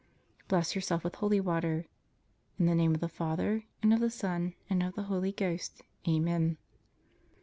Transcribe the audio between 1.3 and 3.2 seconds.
water. + In the name of the